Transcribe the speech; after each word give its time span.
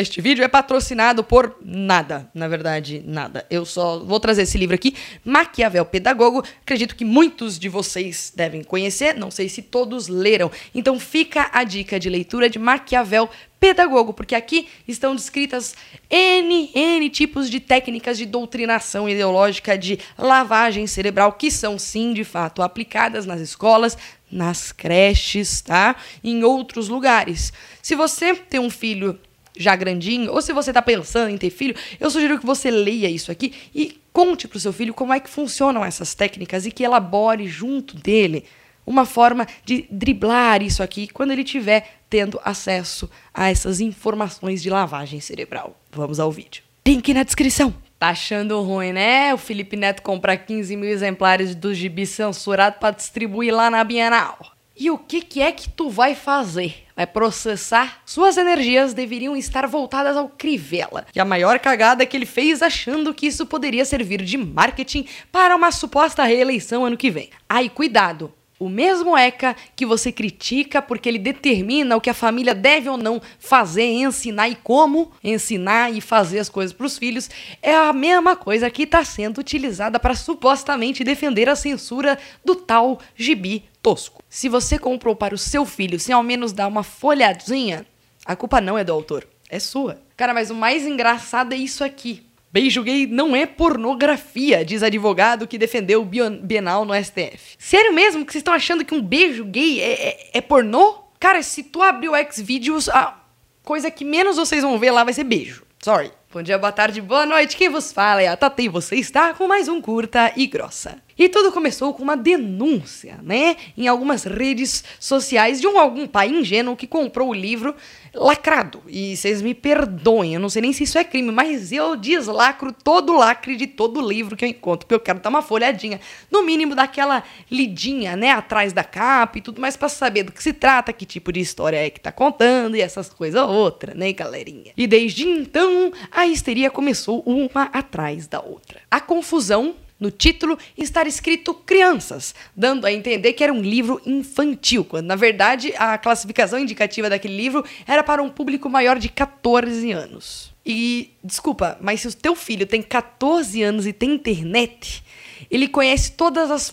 Este 0.00 0.22
vídeo 0.22 0.42
é 0.42 0.48
patrocinado 0.48 1.22
por 1.22 1.58
nada, 1.62 2.30
na 2.32 2.48
verdade, 2.48 3.02
nada. 3.04 3.44
Eu 3.50 3.66
só 3.66 3.98
vou 3.98 4.18
trazer 4.18 4.42
esse 4.42 4.56
livro 4.56 4.74
aqui, 4.74 4.96
Maquiavel 5.22 5.84
Pedagogo. 5.84 6.42
Acredito 6.62 6.96
que 6.96 7.04
muitos 7.04 7.58
de 7.58 7.68
vocês 7.68 8.32
devem 8.34 8.64
conhecer, 8.64 9.14
não 9.14 9.30
sei 9.30 9.46
se 9.50 9.60
todos 9.60 10.08
leram. 10.08 10.50
Então 10.74 10.98
fica 10.98 11.50
a 11.52 11.64
dica 11.64 12.00
de 12.00 12.08
leitura 12.08 12.48
de 12.48 12.58
Maquiavel 12.58 13.28
Pedagogo, 13.60 14.14
porque 14.14 14.34
aqui 14.34 14.68
estão 14.88 15.14
descritas 15.14 15.74
N, 16.08 16.70
N 16.74 17.10
tipos 17.10 17.50
de 17.50 17.60
técnicas 17.60 18.16
de 18.16 18.24
doutrinação 18.24 19.06
ideológica, 19.06 19.76
de 19.76 19.98
lavagem 20.16 20.86
cerebral, 20.86 21.34
que 21.34 21.50
são 21.50 21.78
sim, 21.78 22.14
de 22.14 22.24
fato, 22.24 22.62
aplicadas 22.62 23.26
nas 23.26 23.42
escolas, 23.42 23.98
nas 24.32 24.72
creches, 24.72 25.60
tá? 25.60 25.94
Em 26.24 26.42
outros 26.42 26.88
lugares. 26.88 27.52
Se 27.82 27.94
você 27.94 28.34
tem 28.34 28.58
um 28.58 28.70
filho 28.70 29.20
já 29.56 29.74
grandinho, 29.76 30.32
ou 30.32 30.40
se 30.40 30.52
você 30.52 30.70
está 30.70 30.82
pensando 30.82 31.30
em 31.30 31.38
ter 31.38 31.50
filho, 31.50 31.74
eu 31.98 32.10
sugiro 32.10 32.38
que 32.38 32.46
você 32.46 32.70
leia 32.70 33.08
isso 33.08 33.30
aqui 33.30 33.52
e 33.74 34.00
conte 34.12 34.48
para 34.48 34.56
o 34.56 34.60
seu 34.60 34.72
filho 34.72 34.94
como 34.94 35.12
é 35.12 35.20
que 35.20 35.30
funcionam 35.30 35.84
essas 35.84 36.14
técnicas 36.14 36.66
e 36.66 36.70
que 36.70 36.84
elabore 36.84 37.46
junto 37.46 37.96
dele 37.96 38.44
uma 38.86 39.04
forma 39.04 39.46
de 39.64 39.86
driblar 39.90 40.62
isso 40.62 40.82
aqui 40.82 41.06
quando 41.08 41.30
ele 41.30 41.44
tiver 41.44 42.00
tendo 42.08 42.40
acesso 42.44 43.08
a 43.32 43.48
essas 43.48 43.80
informações 43.80 44.62
de 44.62 44.68
lavagem 44.68 45.20
cerebral. 45.20 45.76
Vamos 45.92 46.18
ao 46.18 46.32
vídeo. 46.32 46.64
Link 46.86 47.14
na 47.14 47.22
descrição. 47.22 47.72
Tá 47.98 48.08
achando 48.08 48.60
ruim, 48.62 48.92
né? 48.92 49.32
O 49.34 49.38
Felipe 49.38 49.76
Neto 49.76 50.02
comprar 50.02 50.38
15 50.38 50.74
mil 50.74 50.88
exemplares 50.88 51.54
do 51.54 51.72
gibi 51.74 52.06
censurado 52.06 52.78
para 52.80 52.96
distribuir 52.96 53.54
lá 53.54 53.70
na 53.70 53.84
Bienal. 53.84 54.38
E 54.80 54.90
o 54.90 54.96
que, 54.96 55.20
que 55.20 55.42
é 55.42 55.52
que 55.52 55.68
tu 55.68 55.90
vai 55.90 56.14
fazer? 56.14 56.86
Vai 56.96 57.06
processar? 57.06 58.00
Suas 58.06 58.38
energias 58.38 58.94
deveriam 58.94 59.36
estar 59.36 59.66
voltadas 59.66 60.16
ao 60.16 60.26
Crivella. 60.26 61.06
E 61.14 61.20
a 61.20 61.24
maior 61.24 61.58
cagada 61.58 62.06
que 62.06 62.16
ele 62.16 62.24
fez 62.24 62.62
achando 62.62 63.12
que 63.12 63.26
isso 63.26 63.44
poderia 63.44 63.84
servir 63.84 64.22
de 64.22 64.38
marketing 64.38 65.04
para 65.30 65.54
uma 65.54 65.70
suposta 65.70 66.24
reeleição 66.24 66.86
ano 66.86 66.96
que 66.96 67.10
vem. 67.10 67.28
Ai, 67.46 67.68
cuidado! 67.68 68.32
O 68.58 68.70
mesmo 68.70 69.16
ECA 69.16 69.54
que 69.76 69.84
você 69.84 70.10
critica 70.10 70.80
porque 70.80 71.10
ele 71.10 71.18
determina 71.18 71.96
o 71.96 72.00
que 72.00 72.10
a 72.10 72.14
família 72.14 72.54
deve 72.54 72.88
ou 72.88 72.96
não 72.96 73.20
fazer, 73.38 73.84
ensinar 73.84 74.48
e 74.48 74.54
como 74.54 75.12
ensinar 75.22 75.92
e 75.92 76.00
fazer 76.00 76.38
as 76.38 76.48
coisas 76.48 76.72
para 76.72 76.86
os 76.86 76.96
filhos, 76.96 77.28
é 77.62 77.74
a 77.74 77.92
mesma 77.92 78.34
coisa 78.34 78.70
que 78.70 78.84
está 78.84 79.04
sendo 79.04 79.38
utilizada 79.38 79.98
para 79.98 80.14
supostamente 80.14 81.04
defender 81.04 81.50
a 81.50 81.56
censura 81.56 82.18
do 82.42 82.54
tal 82.54 82.98
gibi 83.14 83.69
tosco. 83.82 84.22
Se 84.28 84.48
você 84.48 84.78
comprou 84.78 85.14
para 85.16 85.34
o 85.34 85.38
seu 85.38 85.64
filho 85.64 85.98
sem 85.98 86.14
ao 86.14 86.22
menos 86.22 86.52
dar 86.52 86.66
uma 86.66 86.82
folhadinha, 86.82 87.86
a 88.24 88.36
culpa 88.36 88.60
não 88.60 88.78
é 88.78 88.84
do 88.84 88.92
autor, 88.92 89.26
é 89.48 89.58
sua. 89.58 90.00
Cara, 90.16 90.34
mas 90.34 90.50
o 90.50 90.54
mais 90.54 90.86
engraçado 90.86 91.52
é 91.52 91.56
isso 91.56 91.82
aqui. 91.82 92.26
Beijo 92.52 92.82
gay 92.82 93.06
não 93.06 93.34
é 93.36 93.46
pornografia, 93.46 94.64
diz 94.64 94.82
advogado 94.82 95.46
que 95.46 95.56
defendeu 95.56 96.02
o 96.02 96.04
Bienal 96.42 96.84
no 96.84 96.94
STF. 96.94 97.56
Sério 97.58 97.92
mesmo 97.92 98.26
que 98.26 98.32
vocês 98.32 98.40
estão 98.40 98.54
achando 98.54 98.84
que 98.84 98.94
um 98.94 99.00
beijo 99.00 99.44
gay 99.44 99.80
é, 99.80 100.08
é, 100.08 100.30
é 100.34 100.40
pornô? 100.40 100.94
Cara, 101.20 101.42
se 101.42 101.62
tu 101.62 101.80
abrir 101.80 102.08
o 102.08 102.32
Xvideos, 102.32 102.88
a 102.88 103.20
coisa 103.62 103.90
que 103.90 104.04
menos 104.04 104.36
vocês 104.36 104.62
vão 104.62 104.78
ver 104.78 104.90
lá 104.90 105.04
vai 105.04 105.12
ser 105.12 105.24
beijo. 105.24 105.64
Sorry. 105.80 106.10
Bom 106.32 106.44
dia, 106.44 106.56
boa 106.56 106.70
tarde, 106.70 107.00
boa 107.00 107.26
noite. 107.26 107.56
Quem 107.56 107.68
vos 107.68 107.92
fala 107.92 108.22
é 108.22 108.28
a 108.28 108.36
Tata 108.36 108.62
e 108.62 108.68
você 108.68 108.94
está 108.94 109.34
com 109.34 109.48
mais 109.48 109.66
um 109.66 109.80
curta 109.80 110.32
e 110.36 110.46
grossa. 110.46 111.02
E 111.20 111.28
tudo 111.28 111.52
começou 111.52 111.92
com 111.92 112.02
uma 112.02 112.16
denúncia, 112.16 113.18
né, 113.22 113.54
em 113.76 113.86
algumas 113.86 114.24
redes 114.24 114.82
sociais 114.98 115.60
de 115.60 115.66
um 115.66 115.78
algum 115.78 116.06
pai 116.06 116.30
ingênuo 116.30 116.74
que 116.74 116.86
comprou 116.86 117.28
o 117.28 117.34
livro 117.34 117.74
lacrado. 118.14 118.82
E 118.88 119.14
vocês 119.14 119.42
me 119.42 119.52
perdoem, 119.52 120.32
eu 120.32 120.40
não 120.40 120.48
sei 120.48 120.62
nem 120.62 120.72
se 120.72 120.84
isso 120.84 120.96
é 120.96 121.04
crime, 121.04 121.30
mas 121.30 121.72
eu 121.72 121.94
deslacro 121.94 122.72
todo 122.72 123.12
o 123.12 123.18
lacre 123.18 123.54
de 123.54 123.66
todo 123.66 124.00
livro 124.00 124.34
que 124.34 124.46
eu 124.46 124.48
encontro, 124.48 124.86
porque 124.86 124.94
eu 124.94 125.00
quero 125.00 125.20
dar 125.20 125.28
uma 125.28 125.42
folhadinha, 125.42 126.00
no 126.30 126.42
mínimo 126.42 126.74
daquela 126.74 127.22
lidinha, 127.50 128.16
né, 128.16 128.30
atrás 128.30 128.72
da 128.72 128.82
capa 128.82 129.36
e 129.36 129.42
tudo 129.42 129.60
mais 129.60 129.76
para 129.76 129.90
saber 129.90 130.22
do 130.22 130.32
que 130.32 130.42
se 130.42 130.54
trata, 130.54 130.90
que 130.90 131.04
tipo 131.04 131.30
de 131.30 131.40
história 131.40 131.76
é 131.76 131.90
que 131.90 132.00
tá 132.00 132.10
contando 132.10 132.76
e 132.76 132.80
essas 132.80 133.10
coisas 133.10 133.42
outra, 133.42 133.92
né, 133.94 134.10
galerinha. 134.14 134.72
E 134.74 134.86
desde 134.86 135.28
então, 135.28 135.92
a 136.20 136.26
histeria 136.26 136.70
começou 136.70 137.22
uma 137.24 137.64
atrás 137.72 138.26
da 138.26 138.40
outra. 138.40 138.80
A 138.90 139.00
confusão 139.00 139.74
no 139.98 140.10
título 140.10 140.58
estar 140.76 141.06
escrito 141.06 141.52
crianças, 141.52 142.34
dando 142.56 142.86
a 142.86 142.92
entender 142.92 143.34
que 143.34 143.44
era 143.44 143.52
um 143.52 143.60
livro 143.60 144.00
infantil, 144.06 144.84
quando 144.84 145.06
na 145.06 145.16
verdade 145.16 145.74
a 145.76 145.98
classificação 145.98 146.58
indicativa 146.58 147.10
daquele 147.10 147.36
livro 147.36 147.64
era 147.86 148.02
para 148.02 148.22
um 148.22 148.30
público 148.30 148.68
maior 148.68 148.98
de 148.98 149.08
14 149.08 149.92
anos. 149.92 150.54
E 150.64 151.10
desculpa, 151.22 151.78
mas 151.80 152.00
se 152.00 152.08
o 152.08 152.14
teu 152.14 152.34
filho 152.34 152.66
tem 152.66 152.82
14 152.82 153.62
anos 153.62 153.86
e 153.86 153.92
tem 153.92 154.14
internet, 154.14 155.02
ele 155.50 155.68
conhece 155.68 156.12
todas 156.12 156.50
as 156.50 156.70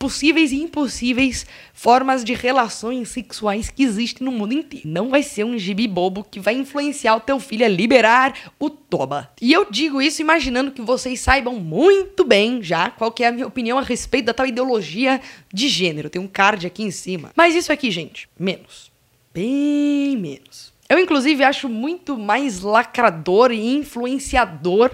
possíveis 0.00 0.50
e 0.50 0.56
impossíveis 0.56 1.44
formas 1.74 2.24
de 2.24 2.32
relações 2.32 3.10
sexuais 3.10 3.68
que 3.68 3.82
existem 3.82 4.24
no 4.24 4.32
mundo 4.32 4.54
inteiro. 4.54 4.88
Não 4.88 5.10
vai 5.10 5.22
ser 5.22 5.44
um 5.44 5.58
gibi 5.58 5.86
bobo 5.86 6.24
que 6.24 6.40
vai 6.40 6.54
influenciar 6.54 7.16
o 7.16 7.20
teu 7.20 7.38
filho 7.38 7.66
a 7.66 7.68
liberar 7.68 8.50
o 8.58 8.70
toba. 8.70 9.30
E 9.42 9.52
eu 9.52 9.70
digo 9.70 10.00
isso 10.00 10.22
imaginando 10.22 10.70
que 10.70 10.80
vocês 10.80 11.20
saibam 11.20 11.56
muito 11.56 12.24
bem 12.24 12.62
já 12.62 12.88
qual 12.88 13.14
é 13.20 13.26
a 13.26 13.32
minha 13.32 13.46
opinião 13.46 13.78
a 13.78 13.82
respeito 13.82 14.24
da 14.24 14.32
tal 14.32 14.46
ideologia 14.46 15.20
de 15.52 15.68
gênero. 15.68 16.08
Tem 16.08 16.20
um 16.20 16.26
card 16.26 16.66
aqui 16.66 16.82
em 16.82 16.90
cima. 16.90 17.30
Mas 17.36 17.54
isso 17.54 17.70
aqui, 17.70 17.90
gente, 17.90 18.26
menos. 18.38 18.90
Bem 19.34 20.16
menos. 20.16 20.72
Eu, 20.88 20.98
inclusive, 20.98 21.44
acho 21.44 21.68
muito 21.68 22.16
mais 22.16 22.62
lacrador 22.62 23.52
e 23.52 23.76
influenciador 23.76 24.90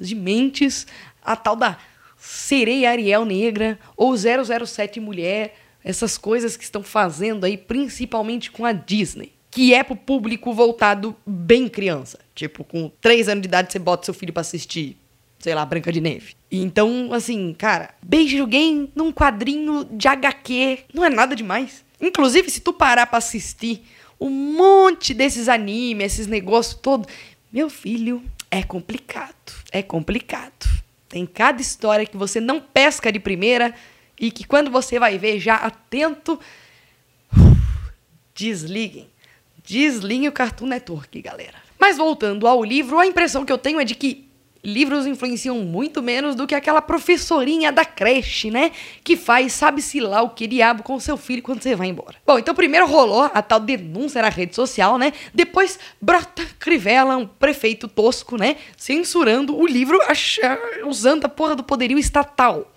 de 0.00 0.16
mentes 0.16 0.84
a 1.24 1.36
tal 1.36 1.54
da 1.54 1.78
Sereia 2.30 2.90
Ariel 2.90 3.24
Negra 3.24 3.78
ou 3.96 4.14
007 4.14 5.00
Mulher, 5.00 5.54
essas 5.82 6.18
coisas 6.18 6.58
que 6.58 6.64
estão 6.64 6.82
fazendo 6.82 7.46
aí, 7.46 7.56
principalmente 7.56 8.50
com 8.50 8.66
a 8.66 8.72
Disney, 8.72 9.32
que 9.50 9.72
é 9.72 9.82
pro 9.82 9.96
público 9.96 10.52
voltado 10.52 11.16
bem 11.26 11.68
criança. 11.68 12.18
Tipo, 12.34 12.64
com 12.64 12.92
3 13.00 13.30
anos 13.30 13.40
de 13.40 13.48
idade 13.48 13.72
você 13.72 13.78
bota 13.78 14.04
seu 14.04 14.12
filho 14.12 14.32
para 14.32 14.42
assistir, 14.42 14.98
sei 15.38 15.54
lá, 15.54 15.64
Branca 15.64 15.90
de 15.90 16.02
Neve. 16.02 16.34
Então, 16.52 17.14
assim, 17.14 17.54
cara, 17.56 17.94
beijo 18.02 18.46
game 18.46 18.90
num 18.94 19.10
quadrinho 19.10 19.86
de 19.90 20.06
HQ 20.06 20.80
não 20.92 21.06
é 21.06 21.08
nada 21.08 21.34
demais. 21.34 21.82
Inclusive, 21.98 22.50
se 22.50 22.60
tu 22.60 22.74
parar 22.74 23.06
pra 23.06 23.18
assistir 23.18 23.84
um 24.20 24.28
monte 24.28 25.14
desses 25.14 25.48
animes, 25.48 26.12
esses 26.12 26.26
negócios 26.26 26.74
todo, 26.74 27.08
meu 27.50 27.70
filho, 27.70 28.22
é 28.50 28.62
complicado. 28.62 29.54
É 29.72 29.82
complicado. 29.82 30.78
Tem 31.08 31.24
cada 31.24 31.60
história 31.60 32.06
que 32.06 32.16
você 32.16 32.40
não 32.40 32.60
pesca 32.60 33.10
de 33.10 33.18
primeira 33.18 33.74
e 34.20 34.30
que 34.30 34.44
quando 34.44 34.70
você 34.70 34.98
vai 34.98 35.16
ver 35.18 35.40
já 35.40 35.54
atento, 35.56 36.38
desliguem. 38.34 39.08
Desliguem 39.64 40.28
o 40.28 40.32
Cartoon 40.32 40.66
Network, 40.66 41.20
galera. 41.22 41.56
Mas 41.78 41.96
voltando 41.96 42.46
ao 42.46 42.62
livro, 42.62 42.98
a 42.98 43.06
impressão 43.06 43.44
que 43.44 43.52
eu 43.52 43.58
tenho 43.58 43.80
é 43.80 43.84
de 43.84 43.94
que 43.94 44.27
livros 44.68 45.06
influenciam 45.06 45.58
muito 45.60 46.02
menos 46.02 46.34
do 46.34 46.46
que 46.46 46.54
aquela 46.54 46.82
professorinha 46.82 47.72
da 47.72 47.84
creche, 47.84 48.50
né? 48.50 48.70
Que 49.02 49.16
faz 49.16 49.52
sabe-se 49.52 50.00
lá 50.00 50.22
o 50.22 50.30
que 50.30 50.46
diabo 50.46 50.82
com 50.82 51.00
seu 51.00 51.16
filho 51.16 51.42
quando 51.42 51.62
você 51.62 51.74
vai 51.74 51.88
embora. 51.88 52.16
Bom, 52.26 52.38
então 52.38 52.54
primeiro 52.54 52.86
rolou 52.86 53.30
a 53.32 53.42
tal 53.42 53.60
denúncia 53.60 54.22
na 54.22 54.28
rede 54.28 54.54
social, 54.54 54.98
né? 54.98 55.12
Depois 55.34 55.78
brota 56.00 56.46
Crivella, 56.58 57.16
um 57.16 57.26
prefeito 57.26 57.88
tosco, 57.88 58.36
né? 58.36 58.56
Censurando 58.76 59.56
o 59.56 59.66
livro 59.66 59.98
usando 60.86 61.24
a 61.24 61.28
porra 61.28 61.56
do 61.56 61.62
poderio 61.62 61.98
estatal. 61.98 62.72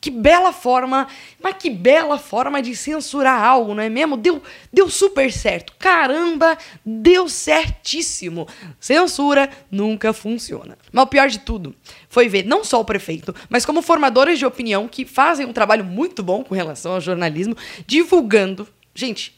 Que 0.00 0.10
bela 0.10 0.52
forma, 0.52 1.08
mas 1.42 1.56
que 1.58 1.70
bela 1.70 2.18
forma 2.18 2.62
de 2.62 2.76
censurar 2.76 3.42
algo, 3.42 3.74
não 3.74 3.82
é 3.82 3.88
mesmo? 3.88 4.16
Deu, 4.16 4.42
deu 4.72 4.88
super 4.88 5.32
certo. 5.32 5.72
Caramba, 5.78 6.56
deu 6.84 7.28
certíssimo. 7.28 8.46
Censura 8.78 9.50
nunca 9.70 10.12
funciona. 10.12 10.78
Mas 10.92 11.04
o 11.04 11.08
pior 11.08 11.28
de 11.28 11.40
tudo 11.40 11.74
foi 12.08 12.28
ver 12.28 12.44
não 12.44 12.62
só 12.62 12.80
o 12.80 12.84
prefeito, 12.84 13.34
mas 13.48 13.64
como 13.64 13.82
formadores 13.82 14.38
de 14.38 14.46
opinião 14.46 14.86
que 14.86 15.04
fazem 15.04 15.46
um 15.46 15.52
trabalho 15.52 15.84
muito 15.84 16.22
bom 16.22 16.44
com 16.44 16.54
relação 16.54 16.92
ao 16.92 17.00
jornalismo, 17.00 17.56
divulgando, 17.86 18.68
gente, 18.94 19.34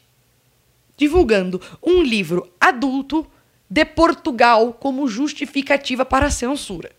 divulgando 0.97 1.62
um 1.83 2.03
livro 2.03 2.53
adulto 2.61 3.27
de 3.71 3.85
Portugal 3.85 4.73
como 4.73 5.06
justificativa 5.06 6.05
para 6.05 6.27
a 6.27 6.31
censura. 6.31 6.91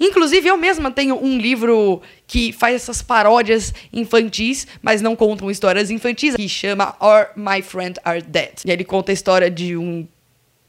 Inclusive, 0.00 0.48
eu 0.48 0.56
mesma 0.56 0.90
tenho 0.90 1.22
um 1.22 1.36
livro 1.36 2.00
que 2.26 2.52
faz 2.52 2.74
essas 2.76 3.02
paródias 3.02 3.74
infantis, 3.92 4.66
mas 4.80 5.02
não 5.02 5.14
contam 5.14 5.50
histórias 5.50 5.90
infantis, 5.90 6.34
que 6.34 6.48
chama 6.48 6.96
Or 6.98 7.28
My 7.36 7.60
Friend 7.60 8.00
Are 8.02 8.22
Dead. 8.22 8.62
E 8.64 8.70
ele 8.70 8.82
conta 8.82 9.12
a 9.12 9.14
história 9.14 9.50
de 9.50 9.76
um 9.76 10.08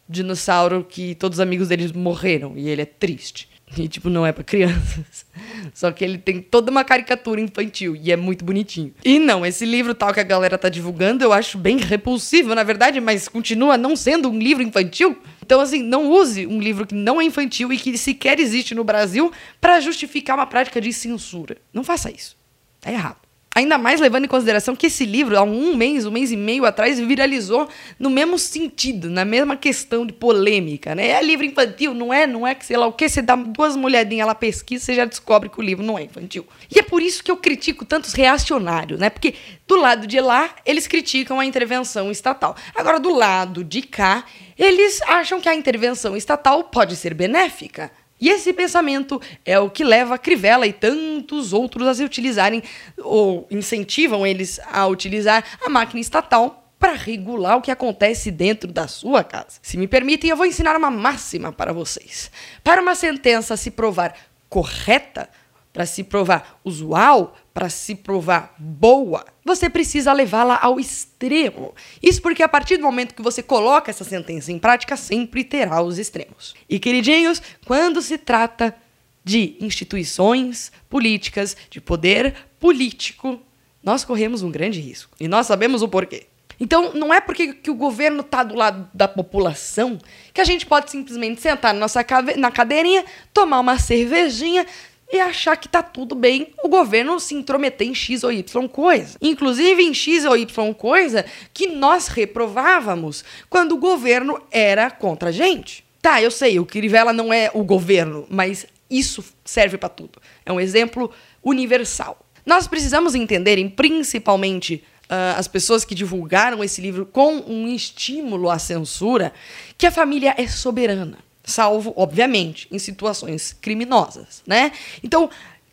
dinossauro 0.10 0.86
que 0.88 1.16
todos 1.16 1.38
os 1.38 1.40
amigos 1.40 1.70
dele 1.70 1.90
morreram 1.96 2.58
e 2.58 2.68
ele 2.68 2.82
é 2.82 2.86
triste. 2.86 3.50
E, 3.78 3.88
tipo, 3.88 4.10
não 4.10 4.26
é 4.26 4.32
para 4.32 4.44
crianças. 4.44 5.26
Só 5.74 5.92
que 5.92 6.04
ele 6.04 6.18
tem 6.18 6.42
toda 6.42 6.70
uma 6.70 6.84
caricatura 6.84 7.40
infantil 7.40 7.96
e 7.96 8.12
é 8.12 8.18
muito 8.18 8.44
bonitinho. 8.44 8.94
E 9.04 9.18
não, 9.18 9.46
esse 9.46 9.66
livro 9.66 9.96
tal 9.96 10.14
que 10.14 10.20
a 10.20 10.24
galera 10.24 10.58
tá 10.58 10.68
divulgando 10.68 11.24
eu 11.24 11.32
acho 11.32 11.58
bem 11.58 11.78
repulsivo, 11.78 12.54
na 12.54 12.64
verdade, 12.64 13.00
mas 13.00 13.28
continua 13.28 13.78
não 13.78 13.96
sendo 13.96 14.30
um 14.30 14.38
livro 14.38 14.64
infantil. 14.64 15.18
Então, 15.42 15.62
assim, 15.62 15.82
não 15.82 16.10
use 16.10 16.46
um 16.46 16.60
livro 16.60 16.86
que 16.86 16.96
não 16.96 17.22
é 17.22 17.24
infantil 17.24 17.72
e 17.72 17.78
que 17.78 17.98
sequer 17.98 18.40
existe 18.40 18.76
no 18.76 18.84
Brasil 18.84 19.32
para 19.60 19.80
justificar 19.80 20.38
uma 20.38 20.46
prática 20.46 20.82
de 20.82 20.92
censura. 20.92 21.58
Não 21.74 21.84
faça 21.84 22.12
isso. 22.12 22.38
É 22.84 22.92
errado. 22.92 23.31
Ainda 23.54 23.78
mais 23.78 24.00
levando 24.00 24.24
em 24.24 24.30
consideração 24.30 24.78
que 24.78 24.88
esse 24.88 25.06
livro, 25.06 25.38
há 25.38 25.44
um 25.44 25.76
mês, 25.76 26.06
um 26.06 26.12
mês 26.12 26.32
e 26.32 26.38
meio 26.38 26.64
atrás, 26.64 26.98
viralizou 26.98 27.68
no 28.00 28.10
mesmo 28.10 28.40
sentido, 28.40 29.10
na 29.10 29.26
mesma 29.26 29.58
questão 29.58 30.06
de 30.06 30.14
polêmica, 30.14 30.96
né? 30.96 31.10
É 31.10 31.22
livro 31.22 31.46
infantil, 31.46 31.94
não 31.94 32.14
é? 32.14 32.26
Não 32.26 32.48
é 32.48 32.56
que 32.56 32.66
sei 32.66 32.78
lá 32.78 32.88
o 32.88 32.94
que, 32.94 33.10
você 33.10 33.22
dá 33.22 33.36
duas 33.36 33.76
molhadinhas 33.76 34.26
lá, 34.26 34.34
pesquisa, 34.34 34.86
você 34.86 34.96
já 34.96 35.04
descobre 35.04 35.50
que 35.50 35.60
o 35.60 35.62
livro 35.62 35.84
não 35.84 36.00
é 36.00 36.04
infantil. 36.04 36.48
E 36.74 36.80
é 36.80 36.82
por 36.82 37.02
isso 37.02 37.22
que 37.22 37.30
eu 37.30 37.36
critico 37.36 37.84
tantos 37.84 38.14
reacionários, 38.14 38.98
né? 38.98 39.10
Porque 39.10 39.34
do 39.68 39.76
lado 39.76 40.08
de 40.08 40.22
lá, 40.22 40.56
eles 40.66 40.88
criticam 40.88 41.38
a 41.38 41.46
intervenção 41.46 42.10
estatal. 42.10 42.56
Agora, 42.74 43.02
do 43.02 43.14
lado 43.14 43.66
de 43.66 43.82
cá, 43.82 44.24
eles 44.58 45.02
acham 45.02 45.42
que 45.42 45.50
a 45.50 45.56
intervenção 45.56 46.16
estatal 46.16 46.64
pode 46.64 46.96
ser 46.96 47.14
benéfica. 47.14 47.92
E 48.22 48.30
esse 48.30 48.54
pensamento 48.54 49.20
é 49.44 49.60
o 49.60 49.70
que 49.70 49.84
leva 49.84 50.18
Crivella 50.18 50.68
e 50.68 50.72
tantos 50.72 51.52
outros 51.52 51.88
a 51.88 51.96
se 51.96 52.04
utilizarem, 52.04 52.62
ou 53.00 53.48
incentivam 53.50 54.26
eles 54.28 54.60
a 54.72 54.86
utilizar 54.86 55.44
a 55.66 55.68
máquina 55.68 56.00
estatal 56.00 56.72
para 56.78 56.94
regular 56.94 57.58
o 57.58 57.62
que 57.62 57.72
acontece 57.72 58.32
dentro 58.32 58.72
da 58.72 58.88
sua 58.88 59.24
casa. 59.24 59.60
Se 59.62 59.78
me 59.78 59.88
permitem, 59.88 60.30
eu 60.30 60.38
vou 60.38 60.46
ensinar 60.46 60.76
uma 60.76 60.92
máxima 60.92 61.52
para 61.52 61.74
vocês. 61.74 62.32
Para 62.64 62.82
uma 62.82 62.96
sentença 62.96 63.58
se 63.58 63.72
provar 63.72 64.16
correta, 64.48 65.28
para 65.74 65.86
se 65.86 66.04
provar 66.04 66.60
usual, 66.64 67.36
para 67.54 67.70
se 67.70 67.96
provar 67.96 68.56
boa, 68.58 69.26
você 69.44 69.70
precisa 69.70 70.14
levá-la 70.14 70.58
ao 70.62 70.80
extremo. 70.80 71.74
Isso 72.02 72.22
porque 72.22 72.44
a 72.44 72.48
partir 72.48 72.78
do 72.78 72.84
momento 72.84 73.14
que 73.14 73.22
você 73.22 73.44
coloca 73.44 73.92
essa 73.92 74.04
sentença 74.04 74.52
em 74.52 74.60
prática, 74.60 74.96
sempre 74.96 75.44
terá 75.44 75.82
os 75.82 75.98
extremos. 75.98 76.56
E 76.70 76.80
queridinhos, 76.80 77.42
quando 77.66 78.02
se 78.02 78.18
trata 78.18 78.76
de 79.24 79.58
instituições 79.60 80.72
políticas, 80.90 81.56
de 81.70 81.82
poder 81.82 82.36
político, 82.60 83.40
nós 83.84 84.06
corremos 84.06 84.42
um 84.42 84.52
grande 84.52 84.80
risco. 84.80 85.16
E 85.20 85.28
nós 85.28 85.48
sabemos 85.48 85.82
o 85.82 85.88
porquê. 85.88 86.28
Então, 86.60 86.94
não 86.94 87.12
é 87.12 87.20
porque 87.20 87.54
que 87.54 87.72
o 87.72 87.76
governo 87.76 88.22
está 88.22 88.44
do 88.44 88.54
lado 88.54 88.88
da 88.94 89.08
população 89.08 89.98
que 90.32 90.40
a 90.40 90.44
gente 90.44 90.64
pode 90.64 90.92
simplesmente 90.92 91.42
sentar 91.42 91.74
na 91.74 91.80
nossa 91.80 92.06
na 92.38 92.52
cadeirinha, 92.52 93.04
tomar 93.34 93.60
uma 93.60 93.80
cervejinha, 93.80 94.68
e 95.12 95.20
achar 95.20 95.58
que 95.58 95.68
tá 95.68 95.84
tudo 95.84 96.16
bem 96.16 96.54
o 96.64 96.70
governo 96.70 97.20
se 97.20 97.36
intrometer 97.36 97.88
em 97.88 97.94
X 97.94 98.24
ou 98.24 98.32
Y 98.32 98.68
coisa. 98.68 99.18
Inclusive 99.22 99.84
em 99.84 99.94
X 99.94 100.24
ou 100.26 100.38
Y 100.38 100.74
coisa 100.74 101.26
que 101.54 101.68
nós 101.68 102.08
reprovávamos 102.08 103.24
quando 103.50 103.74
o 103.74 103.78
governo 103.78 104.42
era 104.50 104.90
contra 104.90 105.30
a 105.30 105.32
gente. 105.32 105.84
Tá, 106.02 106.22
eu 106.22 106.32
sei, 106.32 106.60
o 106.60 106.66
Crivella 106.66 107.14
não 107.14 107.32
é 107.32 107.52
o 107.54 107.64
governo, 107.64 108.26
mas 108.30 108.66
isso 108.90 109.24
serve 109.44 109.78
para 109.78 109.90
tudo. 109.90 110.22
É 110.46 110.52
um 110.52 110.60
exemplo 110.60 111.12
universal. 111.44 112.26
Nós 112.46 112.68
precisamos 112.68 113.14
entender, 113.14 113.70
principalmente 113.76 114.84
uh, 115.04 115.38
as 115.38 115.48
pessoas 115.48 115.86
que 115.86 115.94
divulgaram 115.94 116.64
esse 116.64 116.82
livro 116.82 117.06
com 117.06 117.36
um 117.48 117.68
estímulo 117.68 118.50
à 118.50 118.58
censura, 118.58 119.32
que 119.78 119.86
a 119.86 119.92
família 119.92 120.34
é 120.38 120.48
soberana 120.48 121.20
salvo, 121.44 121.94
obviamente, 121.96 122.68
em 122.72 122.80
situações 122.80 123.54
criminosas, 123.54 124.44
né? 124.46 124.72
Então, 125.04 125.30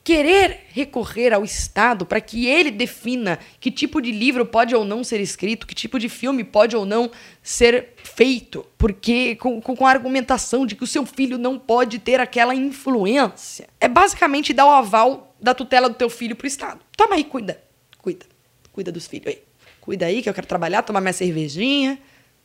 querer 0.08 0.60
recorrer 0.70 1.34
ao 1.34 1.44
Estado 1.44 2.06
para 2.06 2.18
que 2.18 2.46
ele 2.46 2.70
defina 2.70 3.38
que 3.60 3.70
tipo 3.70 4.00
de 4.00 4.10
livro 4.10 4.46
pode 4.46 4.74
ou 4.74 4.82
não 4.82 5.04
ser 5.04 5.20
escrito, 5.20 5.66
que 5.66 5.74
tipo 5.74 5.98
de 5.98 6.08
filme 6.08 6.42
pode 6.42 6.74
ou 6.74 6.86
não 6.86 7.10
ser 7.42 7.90
feito, 8.02 8.64
porque 8.78 9.36
com, 9.36 9.60
com 9.60 9.86
a 9.86 9.90
argumentação 9.90 10.64
de 10.64 10.74
que 10.74 10.82
o 10.82 10.86
seu 10.86 11.04
filho 11.04 11.36
não 11.36 11.58
pode 11.58 11.98
ter 11.98 12.20
aquela 12.20 12.54
influência, 12.54 13.68
é 13.78 13.86
basicamente 13.86 14.54
dar 14.54 14.64
o 14.64 14.70
aval 14.70 15.34
da 15.38 15.52
tutela 15.52 15.90
do 15.90 15.94
teu 15.94 16.08
filho 16.08 16.34
pro 16.34 16.46
Estado. 16.46 16.80
Toma 16.96 17.16
aí, 17.16 17.24
cuida, 17.24 17.62
cuida, 17.98 18.24
cuida 18.72 18.90
dos 18.90 19.06
filhos 19.06 19.26
aí. 19.26 19.42
Cuida 19.78 20.06
aí 20.06 20.22
que 20.22 20.28
eu 20.30 20.34
quero 20.34 20.46
trabalhar, 20.46 20.82
tomar 20.82 21.02
minha 21.02 21.12
cervejinha, 21.12 21.98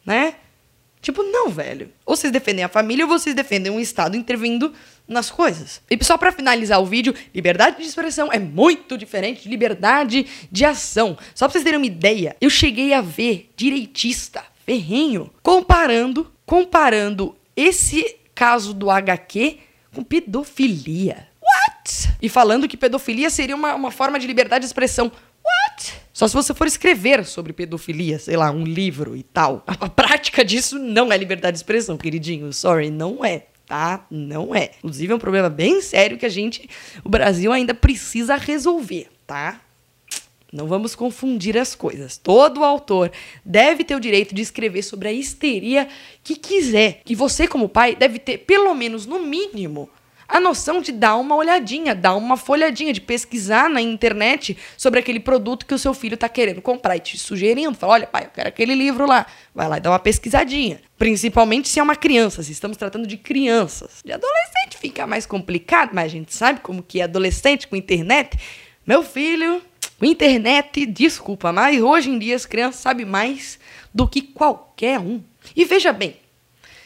né? 0.05 0.35
Tipo, 1.03 1.21
não, 1.21 1.49
velho. 1.49 1.91
Ou 2.05 2.15
vocês 2.15 2.31
defendem 2.31 2.63
a 2.63 2.69
família 2.69 3.03
ou 3.03 3.11
vocês 3.11 3.35
defendem 3.35 3.69
um 3.69 3.79
Estado 3.79 4.15
intervindo 4.15 4.73
nas 5.05 5.29
coisas. 5.29 5.81
E 5.91 6.01
só 6.01 6.17
para 6.17 6.31
finalizar 6.31 6.81
o 6.81 6.85
vídeo, 6.85 7.13
liberdade 7.35 7.75
de 7.75 7.83
expressão 7.83 8.31
é 8.31 8.39
muito 8.39 8.97
diferente 8.97 9.43
de 9.43 9.49
liberdade 9.49 10.25
de 10.49 10.63
ação. 10.63 11.17
Só 11.35 11.45
pra 11.45 11.51
vocês 11.51 11.63
terem 11.65 11.77
uma 11.77 11.85
ideia, 11.85 12.37
eu 12.39 12.49
cheguei 12.49 12.93
a 12.93 13.01
ver 13.01 13.51
direitista, 13.57 14.45
ferrenho, 14.65 15.29
comparando, 15.43 16.31
comparando 16.45 17.35
esse 17.53 18.15
caso 18.33 18.73
do 18.73 18.89
HQ 18.89 19.57
com 19.93 20.05
pedofilia. 20.05 21.27
What? 21.41 22.15
E 22.21 22.29
falando 22.29 22.65
que 22.65 22.77
pedofilia 22.77 23.29
seria 23.29 23.57
uma, 23.57 23.75
uma 23.75 23.91
forma 23.91 24.17
de 24.17 24.25
liberdade 24.25 24.61
de 24.61 24.67
expressão. 24.67 25.11
Só 26.13 26.27
se 26.27 26.35
você 26.35 26.53
for 26.53 26.67
escrever 26.67 27.25
sobre 27.25 27.51
pedofilia, 27.51 28.19
sei 28.19 28.37
lá, 28.37 28.51
um 28.51 28.63
livro 28.63 29.15
e 29.17 29.23
tal. 29.23 29.63
A, 29.65 29.73
a 29.85 29.89
prática 29.89 30.45
disso 30.45 30.77
não 30.77 31.11
é 31.11 31.17
liberdade 31.17 31.55
de 31.55 31.59
expressão, 31.59 31.97
queridinho. 31.97 32.53
Sorry, 32.53 32.89
não 32.91 33.25
é 33.25 33.47
tá? 33.65 34.05
Não 34.11 34.53
é. 34.53 34.71
Inclusive 34.77 35.11
é 35.11 35.15
um 35.15 35.19
problema 35.19 35.49
bem 35.49 35.81
sério 35.81 36.17
que 36.17 36.25
a 36.25 36.29
gente, 36.29 36.69
o 37.03 37.09
Brasil 37.09 37.51
ainda 37.51 37.73
precisa 37.73 38.35
resolver, 38.35 39.09
tá? 39.25 39.61
Não 40.51 40.67
vamos 40.67 40.93
confundir 40.93 41.57
as 41.57 41.73
coisas. 41.73 42.15
Todo 42.15 42.63
autor 42.63 43.11
deve 43.43 43.83
ter 43.83 43.95
o 43.95 43.99
direito 43.99 44.35
de 44.35 44.43
escrever 44.43 44.83
sobre 44.83 45.07
a 45.07 45.11
histeria 45.11 45.87
que 46.23 46.35
quiser. 46.35 47.01
E 47.09 47.15
você, 47.15 47.47
como 47.47 47.67
pai, 47.67 47.95
deve 47.95 48.19
ter, 48.19 48.37
pelo 48.39 48.75
menos 48.75 49.07
no 49.07 49.19
mínimo, 49.19 49.89
a 50.33 50.39
noção 50.39 50.81
de 50.81 50.91
dar 50.91 51.15
uma 51.15 51.35
olhadinha, 51.35 51.93
dar 51.93 52.15
uma 52.15 52.35
folhadinha, 52.35 52.91
de 52.91 52.99
pesquisar 52.99 53.69
na 53.69 53.79
internet 53.79 54.57
sobre 54.75 54.99
aquele 54.99 55.19
produto 55.19 55.63
que 55.63 55.75
o 55.75 55.77
seu 55.77 55.93
filho 55.93 56.15
está 56.15 56.27
querendo 56.27 56.59
comprar 56.59 56.97
e 56.97 56.99
te 56.99 57.19
sugerindo. 57.19 57.77
Fala, 57.77 57.93
olha, 57.93 58.07
pai, 58.07 58.23
eu 58.23 58.29
quero 58.31 58.49
aquele 58.49 58.73
livro 58.73 59.05
lá. 59.05 59.27
Vai 59.53 59.69
lá 59.69 59.77
e 59.77 59.79
dá 59.79 59.91
uma 59.91 59.99
pesquisadinha. 59.99 60.81
Principalmente 60.97 61.69
se 61.69 61.79
é 61.79 61.83
uma 61.83 61.95
criança, 61.95 62.41
se 62.41 62.51
estamos 62.51 62.77
tratando 62.77 63.05
de 63.05 63.15
crianças. 63.15 64.01
De 64.03 64.11
adolescente 64.11 64.79
fica 64.81 65.05
mais 65.05 65.27
complicado, 65.27 65.91
mas 65.93 66.05
a 66.05 66.07
gente 66.09 66.33
sabe 66.33 66.61
como 66.61 66.81
que 66.81 66.99
é 66.99 67.03
adolescente 67.03 67.67
com 67.67 67.75
internet. 67.75 68.35
Meu 68.87 69.03
filho, 69.03 69.61
internet, 70.01 70.83
desculpa, 70.87 71.53
mas 71.53 71.79
hoje 71.79 72.09
em 72.09 72.17
dia 72.17 72.35
as 72.35 72.47
crianças 72.47 72.81
sabem 72.81 73.05
mais 73.05 73.59
do 73.93 74.07
que 74.07 74.23
qualquer 74.23 74.99
um. 74.99 75.21
E 75.55 75.63
veja 75.63 75.93
bem, 75.93 76.17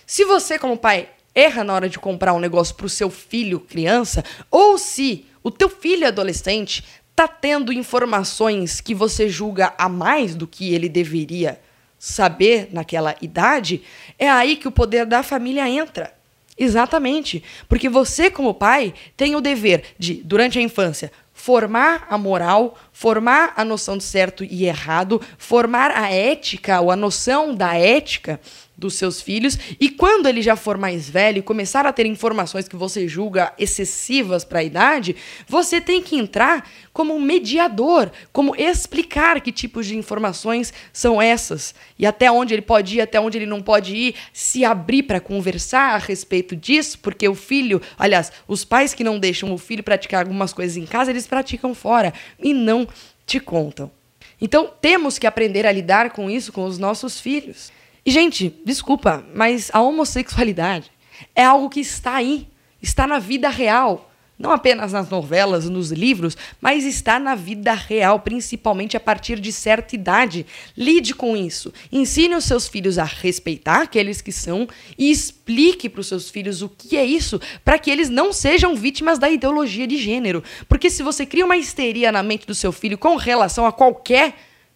se 0.05 0.25
você 0.25 0.59
como 0.59 0.77
pai 0.77 1.07
erra 1.37 1.63
na 1.63 1.73
hora 1.73 1.87
de 1.87 1.99
comprar 1.99 2.33
um 2.33 2.39
negócio 2.39 2.73
para 2.73 2.87
o 2.87 2.89
seu 2.89 3.11
filho, 3.11 3.59
criança, 3.59 4.23
ou 4.49 4.79
se 4.79 5.25
o 5.43 5.51
teu 5.51 5.69
filho 5.69 6.07
adolescente 6.07 6.83
tá 7.15 7.27
tendo 7.27 7.71
informações 7.71 8.81
que 8.81 8.95
você 8.95 9.29
julga 9.29 9.73
a 9.77 9.87
mais 9.87 10.35
do 10.35 10.47
que 10.47 10.73
ele 10.73 10.89
deveria 10.89 11.59
saber 11.99 12.69
naquela 12.71 13.15
idade, 13.21 13.83
é 14.17 14.29
aí 14.29 14.55
que 14.55 14.67
o 14.67 14.71
poder 14.71 15.05
da 15.05 15.21
família 15.21 15.69
entra. 15.69 16.13
Exatamente. 16.57 17.43
Porque 17.69 17.87
você, 17.87 18.31
como 18.31 18.53
pai, 18.53 18.93
tem 19.15 19.35
o 19.35 19.41
dever 19.41 19.83
de, 19.97 20.15
durante 20.15 20.57
a 20.57 20.61
infância, 20.61 21.11
formar 21.33 22.07
a 22.09 22.17
moral, 22.17 22.75
formar 22.91 23.53
a 23.55 23.63
noção 23.63 23.95
de 23.95 24.03
certo 24.03 24.43
e 24.43 24.65
errado, 24.65 25.21
formar 25.37 25.91
a 25.91 26.11
ética 26.11 26.81
ou 26.81 26.89
a 26.89 26.95
noção 26.95 27.53
da 27.53 27.75
ética 27.75 28.39
dos 28.77 28.93
seus 28.93 29.21
filhos 29.21 29.57
e 29.79 29.89
quando 29.89 30.27
ele 30.27 30.41
já 30.41 30.55
for 30.55 30.77
mais 30.77 31.09
velho 31.09 31.39
e 31.39 31.41
começar 31.41 31.85
a 31.85 31.91
ter 31.91 32.05
informações 32.05 32.67
que 32.67 32.75
você 32.75 33.07
julga 33.07 33.51
excessivas 33.57 34.45
para 34.45 34.59
a 34.59 34.63
idade, 34.63 35.15
você 35.47 35.81
tem 35.81 36.01
que 36.01 36.15
entrar 36.15 36.69
como 36.93 37.19
mediador, 37.19 38.11
como 38.31 38.55
explicar 38.55 39.41
que 39.41 39.51
tipos 39.51 39.87
de 39.87 39.97
informações 39.97 40.71
são 40.93 41.21
essas 41.21 41.73
e 41.97 42.05
até 42.05 42.31
onde 42.31 42.53
ele 42.53 42.61
pode 42.61 42.97
ir, 42.97 43.01
até 43.01 43.19
onde 43.19 43.37
ele 43.37 43.45
não 43.45 43.61
pode 43.61 43.95
ir, 43.95 44.15
se 44.31 44.63
abrir 44.63 45.03
para 45.03 45.19
conversar 45.19 45.95
a 45.95 45.97
respeito 45.97 46.55
disso, 46.55 46.99
porque 46.99 47.27
o 47.27 47.35
filho, 47.35 47.81
aliás, 47.97 48.31
os 48.47 48.63
pais 48.63 48.93
que 48.93 49.03
não 49.03 49.19
deixam 49.19 49.51
o 49.53 49.57
filho 49.57 49.83
praticar 49.83 50.21
algumas 50.21 50.53
coisas 50.53 50.77
em 50.77 50.85
casa, 50.85 51.09
eles 51.09 51.25
praticam 51.25 51.73
fora 51.73 52.13
e 52.39 52.53
não 52.53 52.87
te 53.25 53.39
contam. 53.39 53.91
Então, 54.39 54.71
temos 54.79 55.17
que 55.17 55.25
aprender 55.25 55.65
a 55.65 55.71
lidar 55.71 56.11
com 56.11 56.29
isso 56.29 56.53
com 56.53 56.63
os 56.65 56.77
nossos 56.77 57.19
filhos. 57.19 57.71
E, 58.07 58.11
gente, 58.11 58.55
desculpa, 58.63 59.25
mas 59.35 59.69
a 59.73 59.81
homossexualidade 59.81 60.89
é 61.35 61.43
algo 61.43 61.69
que 61.69 61.81
está 61.81 62.15
aí, 62.15 62.47
está 62.81 63.05
na 63.05 63.19
vida 63.19 63.49
real. 63.49 64.09
não 64.39 64.51
apenas 64.51 64.93
nas 64.93 65.09
novelas, 65.09 65.67
nos 65.67 65.91
livros, 65.91 66.37
mas 66.61 66.85
está 66.85 67.19
na 67.19 67.35
vida 67.35 67.73
real, 67.73 68.21
principalmente 68.21 68.95
a 68.95 68.99
partir 68.99 69.41
de 69.41 69.51
certa 69.51 69.93
idade. 69.93 70.45
Lide 70.77 71.13
com 71.13 71.35
isso. 71.35 71.73
Ensine 71.91 72.35
os 72.35 72.45
seus 72.45 72.65
filhos 72.65 72.97
a 72.97 73.03
respeitar 73.03 73.81
aqueles 73.81 74.21
que 74.21 74.31
são 74.31 74.69
e 74.97 75.11
explique 75.11 75.89
para 75.89 75.99
os 75.99 76.07
seus 76.07 76.29
filhos 76.29 76.61
o 76.61 76.69
que 76.69 76.95
é 76.95 77.03
isso, 77.03 77.41
para 77.65 77.77
que 77.77 77.91
eles 77.91 78.09
não 78.09 78.31
sejam 78.31 78.73
vítimas 78.73 79.19
da 79.19 79.29
ideologia 79.29 79.85
de 79.85 79.97
gênero. 79.97 80.41
Porque 80.69 80.89
se 80.89 81.03
você 81.03 81.25
cria 81.25 81.43
uma 81.43 81.57
histeria 81.57 82.09
na 82.09 82.23
mente 82.23 82.47
do 82.47 82.55
seu 82.55 82.71
filho 82.71 82.97
com 82.97 83.17
relação 83.17 83.65
a 83.65 83.71
qualquer 83.73 84.33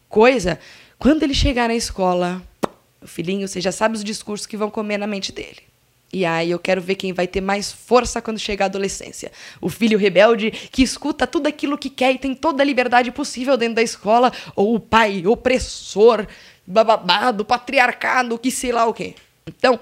coisa, 0.09 0.59
quando 0.99 1.23
ele 1.23 1.33
chegar 1.33 1.69
na 1.69 1.75
escola, 1.75 2.45
o 3.01 3.07
filhinho, 3.07 3.47
você 3.47 3.59
já 3.59 3.71
sabe 3.71 3.95
os 3.95 4.03
discursos 4.03 4.45
que 4.45 4.57
vão 4.57 4.69
comer 4.69 4.97
na 4.97 5.07
mente 5.07 5.31
dele. 5.31 5.71
E 6.13 6.25
aí 6.25 6.51
eu 6.51 6.59
quero 6.59 6.81
ver 6.81 6.95
quem 6.95 7.13
vai 7.13 7.25
ter 7.25 7.39
mais 7.39 7.71
força 7.71 8.21
quando 8.21 8.37
chegar 8.37 8.65
a 8.65 8.67
adolescência. 8.67 9.31
O 9.61 9.69
filho 9.69 9.97
rebelde 9.97 10.51
que 10.51 10.83
escuta 10.83 11.25
tudo 11.25 11.47
aquilo 11.47 11.77
que 11.77 11.89
quer 11.89 12.11
e 12.11 12.17
tem 12.17 12.35
toda 12.35 12.61
a 12.61 12.65
liberdade 12.65 13.11
possível 13.11 13.55
dentro 13.55 13.75
da 13.75 13.81
escola, 13.81 14.31
ou 14.55 14.75
o 14.75 14.79
pai 14.79 15.25
opressor, 15.25 16.27
bababado, 16.67 17.45
patriarcado, 17.45 18.37
que 18.37 18.51
sei 18.51 18.73
lá 18.73 18.85
o 18.85 18.93
quê. 18.93 19.15
Então, 19.47 19.79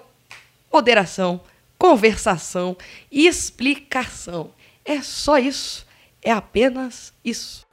moderação, 0.71 1.41
conversação, 1.79 2.77
explicação. 3.11 4.51
É 4.85 5.01
só 5.01 5.39
isso. 5.39 5.87
É 6.21 6.31
apenas 6.31 7.13
isso. 7.23 7.65